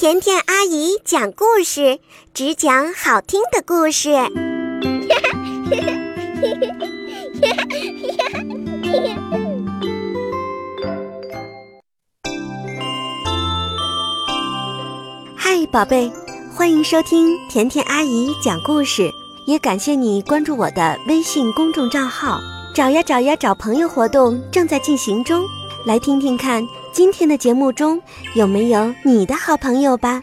[0.00, 1.98] 甜甜阿姨讲故事，
[2.32, 4.14] 只讲好听的故事。
[15.36, 16.10] 嗨，宝贝，
[16.56, 19.12] 欢迎收听甜甜阿姨讲故事，
[19.46, 22.40] 也感谢你关注我的微信公众账号。
[22.74, 25.44] 找呀找呀找朋友活动正在进行中，
[25.84, 28.02] 来听听看今天的节目中
[28.34, 30.20] 有没有你的好朋友吧。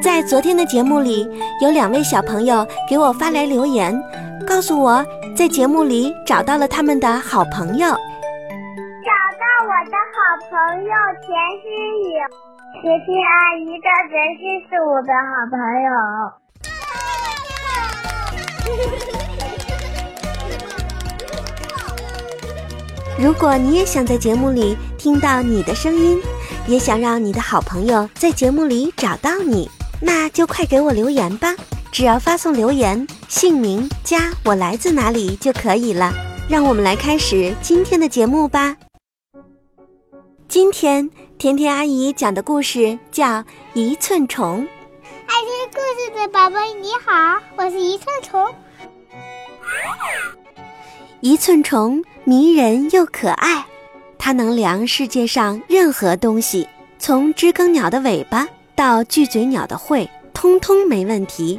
[0.00, 1.28] 在昨天的节目里，
[1.60, 4.00] 有两位小朋友给我发来留言，
[4.46, 5.04] 告诉我
[5.36, 7.88] 在节目里找到了他们的好朋友。
[7.88, 7.96] 找
[9.36, 10.16] 到我的好
[10.48, 11.28] 朋友田
[11.60, 11.68] 心
[12.04, 12.06] 雨，
[12.80, 15.90] 甜心阿姨的甜心是我的好朋友。
[23.18, 26.20] 如果你也想在节目里听到你的声音，
[26.66, 29.66] 也想让你的好朋友在节目里找到你，
[29.98, 31.56] 那就快给我留言吧！
[31.90, 36.12] 只要发送留言、姓名加我来自哪里就可以了。
[36.50, 38.76] 让我们来开始今天的节目吧。
[40.46, 43.24] 今天甜甜阿姨讲的故事叫
[43.72, 44.60] 《一寸虫》。
[45.26, 48.54] 爱听故事的宝贝你好，我是一寸虫。
[51.20, 53.64] 一寸虫迷人又可爱，
[54.22, 56.68] 它能量世界上任何东西，
[56.98, 61.58] 从知更鸟的尾巴到巨嘴鸟的喙，通通没问题。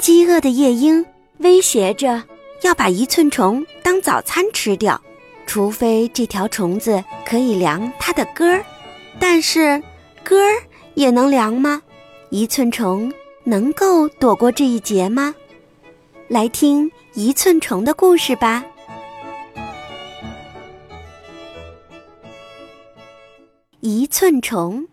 [0.00, 1.06] 饥饿的夜莺
[1.38, 2.20] 威胁着
[2.62, 5.00] 要把一寸虫当早餐吃掉，
[5.46, 8.64] 除非这条虫子可以量它的歌儿。
[9.20, 9.80] 但是，
[10.24, 10.50] 歌儿
[10.94, 11.80] 也能量吗？
[12.30, 13.12] 一寸虫
[13.44, 15.32] 能够躲过这一劫吗？
[16.26, 18.64] 来听一寸虫的故事吧。
[24.10, 24.84] 寸虫。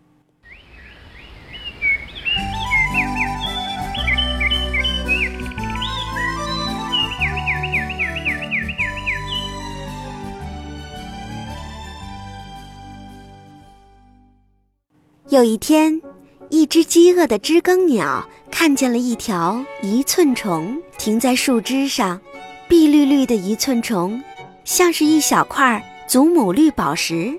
[15.28, 16.00] 有一天，
[16.48, 22.20] 一只饥饿的知更鸟看见了一条一寸虫停在树枝上，
[22.68, 24.22] 碧绿绿的一寸虫，
[24.64, 27.38] 像是一小块祖母绿宝石。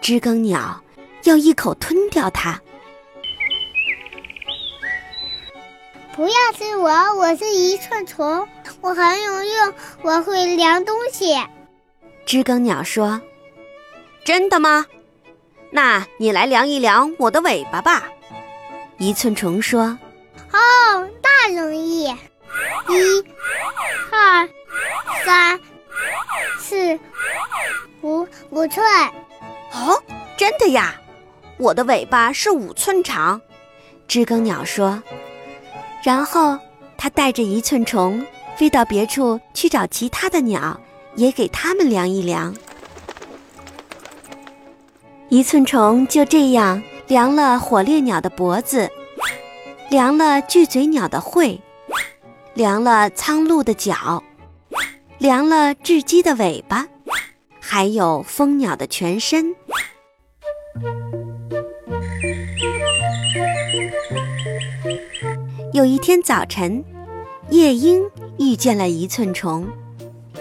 [0.00, 0.82] 知更鸟
[1.24, 2.60] 要一口吞掉它。
[6.14, 8.46] 不要吃我，我是一寸虫，
[8.80, 11.34] 我很有用，我会量东西。
[12.26, 13.20] 知更鸟说
[14.24, 14.86] ：“真的吗？
[15.70, 18.08] 那你来量一量我的尾巴吧。”
[18.98, 19.98] 一寸虫说
[20.52, 23.24] ：“哦，那容易，一、
[24.10, 24.48] 二、
[25.24, 25.60] 三、
[26.58, 26.98] 四、
[28.02, 28.84] 五，五寸。”
[29.80, 30.02] 哦，
[30.36, 31.00] 真的呀！
[31.56, 33.40] 我的尾巴是五寸长，
[34.06, 35.02] 知更鸟说。
[36.02, 36.58] 然后
[36.98, 38.24] 它带着一寸虫
[38.56, 40.78] 飞到别处去找其他的鸟，
[41.16, 42.54] 也给它们量一量。
[45.30, 48.90] 一寸虫就这样量了火烈鸟的脖子，
[49.88, 51.60] 量了巨嘴鸟的喙，
[52.52, 54.22] 量了苍鹭的脚，
[55.18, 56.86] 量了雉鸡的尾巴。
[57.62, 59.54] 还有蜂鸟的全身。
[65.72, 66.84] 有一天早晨，
[67.50, 68.02] 夜莺
[68.40, 69.68] 遇见了一寸虫。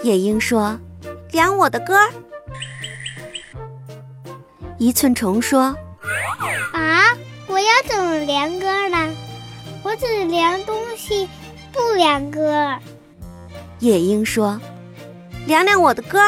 [0.01, 0.79] 夜莺说
[1.31, 2.09] ：“量我的歌。”
[4.79, 5.75] 一寸虫说
[6.73, 9.13] ：“啊，我要怎么量歌呢？
[9.83, 11.29] 我只量东西，
[11.71, 12.75] 不量歌。”
[13.79, 14.59] 夜莺说
[15.45, 16.19] ：“量量我的歌。”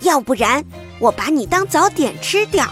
[0.00, 0.62] 要不然，
[0.98, 2.66] 我把你当早点吃掉。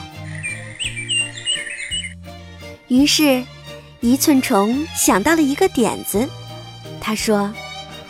[2.88, 3.42] 于是，
[4.00, 6.28] 一寸虫想到了一个点子，
[7.00, 7.52] 他说：“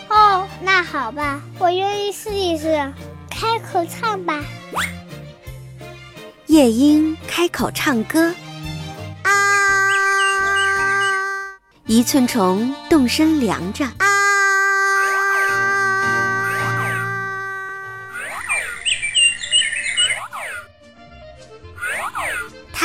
[0.08, 2.92] 哦，那好吧，我愿意试一试，
[3.30, 4.44] 开口唱吧。”
[6.46, 8.34] 夜莺开口唱歌
[9.24, 9.30] ：“啊！”
[11.86, 13.86] 一寸虫动身量着。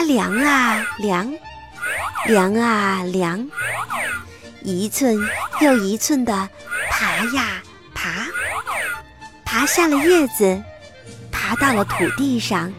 [0.06, 1.34] 量啊量，
[2.26, 3.46] 量啊量，
[4.62, 5.18] 一寸
[5.62, 6.50] 又一寸的
[6.90, 7.62] 爬呀
[7.94, 8.26] 爬，
[9.44, 10.62] 爬下了叶子，
[11.32, 12.72] 爬到了土地上，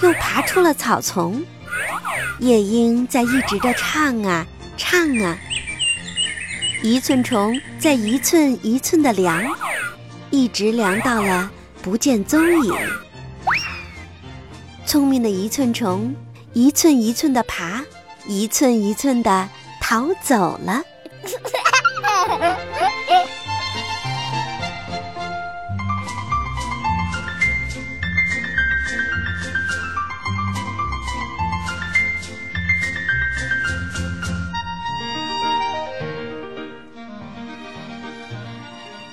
[0.00, 1.42] 又爬出了草丛。
[2.40, 4.44] 夜莺在一直的唱啊
[4.76, 5.38] 唱啊，
[6.82, 9.44] 一寸虫在一寸一寸的量，
[10.30, 11.48] 一直量到了
[11.82, 12.74] 不见踪影。
[14.84, 16.12] 聪明的一寸虫。
[16.54, 17.84] 一寸一寸的爬，
[18.28, 19.48] 一寸一寸的
[19.80, 20.82] 逃走了。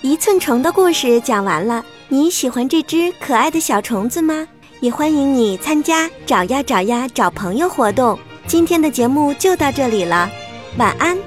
[0.02, 4.46] 一寸虫的故事讲完了，你喜欢这只可爱的小虫子吗？
[4.82, 8.20] 也欢迎你参加找呀找呀找朋友活动。
[8.48, 10.30] 今天的节目就到这里了，
[10.78, 11.18] 晚安。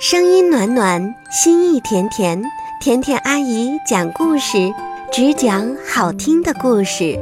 [0.00, 2.40] 声音暖暖，心意甜甜，
[2.80, 4.72] 甜甜阿姨讲故事，
[5.10, 7.18] 只讲好听的故事。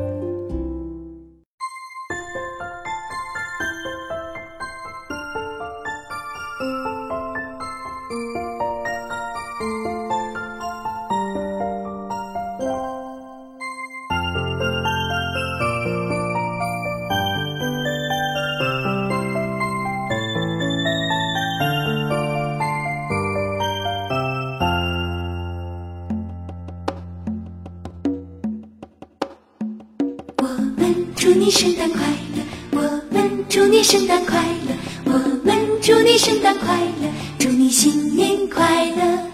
[31.24, 32.00] 祝你圣诞快
[32.36, 32.42] 乐！
[32.72, 32.80] 我
[33.10, 34.76] 们祝你圣诞快乐！
[35.06, 35.12] 我
[35.42, 37.10] 们祝你圣诞快乐！
[37.38, 39.33] 祝你新年快乐！